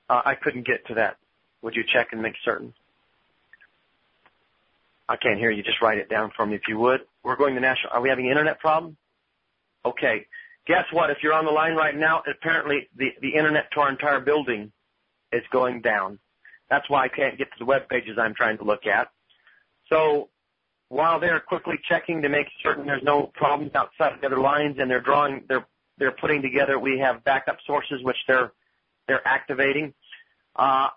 [0.09, 1.17] Uh, I couldn't get to that.
[1.61, 2.73] Would you check and make certain?
[5.09, 5.63] I can't hear you.
[5.63, 7.01] Just write it down for me if you would.
[7.23, 7.93] We're going to national.
[7.93, 8.97] Are we having an internet problem?
[9.85, 10.25] Okay.
[10.65, 11.09] Guess what?
[11.09, 14.71] If you're on the line right now, apparently the, the internet to our entire building
[15.31, 16.19] is going down.
[16.69, 19.09] That's why I can't get to the web pages I'm trying to look at.
[19.89, 20.29] So
[20.87, 24.89] while they're quickly checking to make certain there's no problems outside the other lines and
[24.89, 25.65] they're drawing, they're,
[25.97, 28.51] they're putting together, we have backup sources which they're
[29.07, 29.93] they're activating.
[30.55, 30.87] Uh,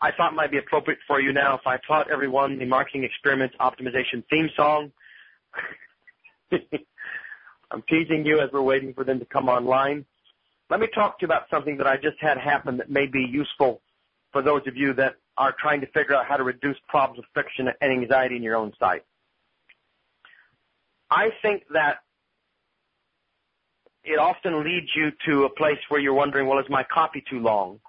[0.00, 3.56] I thought might be appropriate for you now if I taught everyone the marketing experiments
[3.60, 4.92] optimization theme song.
[7.70, 10.04] I'm teasing you as we're waiting for them to come online.
[10.70, 13.26] Let me talk to you about something that I just had happen that may be
[13.30, 13.80] useful
[14.32, 17.24] for those of you that are trying to figure out how to reduce problems of
[17.32, 19.04] friction and anxiety in your own site.
[21.10, 21.98] I think that
[24.04, 27.40] it often leads you to a place where you're wondering, well, is my copy too
[27.40, 27.80] long?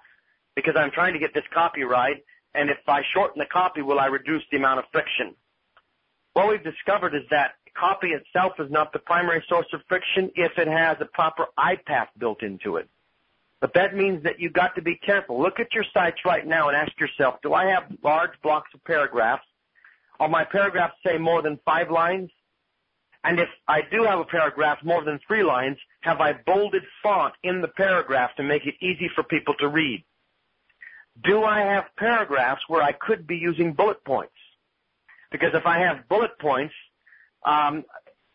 [0.54, 2.22] Because I'm trying to get this copy right,
[2.54, 5.34] and if I shorten the copy, will I reduce the amount of friction?
[6.40, 10.56] What we've discovered is that copy itself is not the primary source of friction if
[10.56, 12.88] it has a proper eye path built into it.
[13.60, 15.38] But that means that you've got to be careful.
[15.38, 18.82] Look at your sites right now and ask yourself, do I have large blocks of
[18.84, 19.44] paragraphs?
[20.18, 22.30] Are my paragraphs say more than five lines?
[23.22, 27.34] And if I do have a paragraph more than three lines, have I bolded font
[27.42, 30.02] in the paragraph to make it easy for people to read?
[31.22, 34.32] Do I have paragraphs where I could be using bullet points?
[35.30, 36.74] Because if I have bullet points,
[37.44, 37.84] um,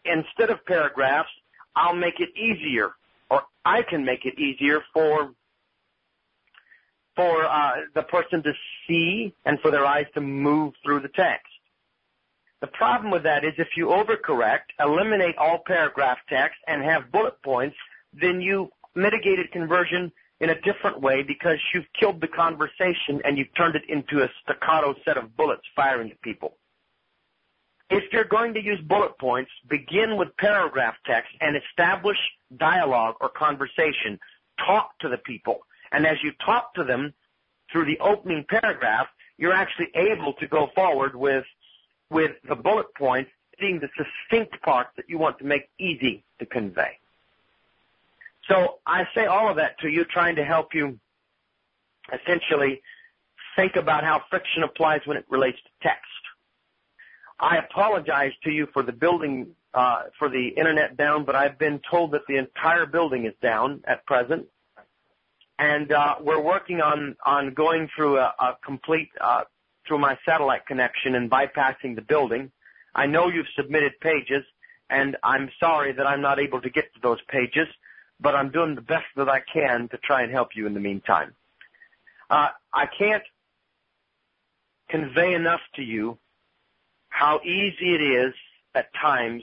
[0.06, 1.30] instead of paragraphs,
[1.76, 2.92] I'll make it easier,
[3.30, 5.32] or I can make it easier for
[7.16, 8.52] for uh, the person to
[8.86, 11.48] see and for their eyes to move through the text.
[12.60, 17.42] The problem with that is if you overcorrect, eliminate all paragraph text, and have bullet
[17.42, 17.78] points,
[18.14, 23.54] then you mitigated conversion in a different way because you've killed the conversation and you've
[23.56, 26.58] turned it into a staccato set of bullets firing at people.
[27.90, 32.18] If you're going to use bullet points, begin with paragraph text and establish
[32.58, 34.20] dialogue or conversation.
[34.66, 35.60] Talk to the people.
[35.92, 37.14] And as you talk to them
[37.72, 39.08] through the opening paragraph,
[39.38, 41.46] you're actually able to go forward with
[42.10, 46.46] with the bullet points being the succinct parts that you want to make easy to
[46.46, 47.00] convey.
[48.48, 51.00] So I say all of that to you trying to help you
[52.14, 52.82] essentially
[53.56, 56.06] think about how friction applies when it relates to text.
[57.40, 61.82] I apologize to you for the building, uh, for the internet down, but I've been
[61.90, 64.46] told that the entire building is down at present.
[65.60, 69.42] And, uh, we're working on, on going through a, a complete, uh,
[69.88, 72.52] through my satellite connection and bypassing the building.
[72.94, 74.44] I know you've submitted pages
[74.90, 77.68] and I'm sorry that I'm not able to get to those pages,
[78.20, 80.80] but I'm doing the best that I can to try and help you in the
[80.80, 81.34] meantime.
[82.30, 83.24] Uh, I can't
[84.90, 86.18] convey enough to you
[87.16, 88.34] how easy it is
[88.76, 89.42] at times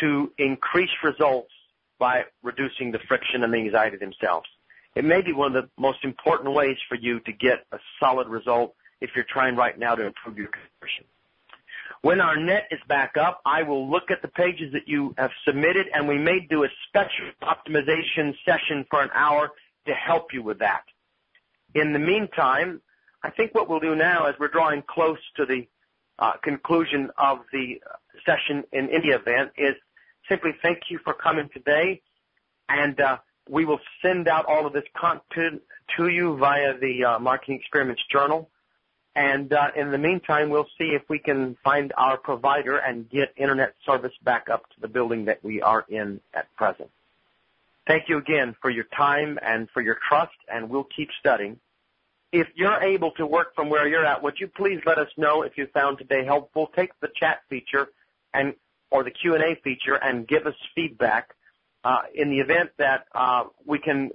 [0.00, 1.50] to increase results
[1.98, 4.48] by reducing the friction and the anxiety themselves.
[4.94, 8.28] It may be one of the most important ways for you to get a solid
[8.28, 11.04] result if you're trying right now to improve your conversion.
[12.02, 15.32] When our net is back up, I will look at the pages that you have
[15.44, 19.50] submitted and we may do a special optimization session for an hour
[19.86, 20.84] to help you with that.
[21.74, 22.80] In the meantime,
[23.24, 25.66] I think what we'll do now as we're drawing close to the
[26.42, 27.80] conclusion of the
[28.24, 29.74] session in India event is
[30.28, 32.00] simply thank you for coming today
[32.68, 33.18] and uh,
[33.48, 35.60] we will send out all of this content
[35.96, 38.48] to you via the uh, Marketing Experiments Journal.
[39.16, 43.32] And uh, in the meantime, we'll see if we can find our provider and get
[43.36, 46.90] internet service back up to the building that we are in at present.
[47.88, 51.58] Thank you again for your time and for your trust, and we'll keep studying.
[52.32, 55.42] If you're able to work from where you're at, would you please let us know
[55.42, 56.70] if you found today helpful?
[56.76, 57.88] Take the chat feature
[58.32, 58.54] and
[58.90, 61.34] or the Q&A feature and give us feedback.
[61.82, 64.10] Uh, in the event that uh, we can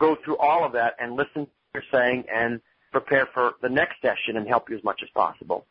[0.00, 3.68] go through all of that and listen to what you're saying and prepare for the
[3.68, 5.64] next session and help you as much as possible.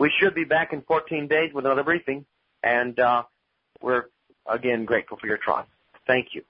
[0.00, 2.24] We should be back in 14 days with another briefing,
[2.62, 3.22] and uh,
[3.80, 4.06] we're
[4.50, 5.68] again grateful for your trust.
[6.06, 6.42] Thank you.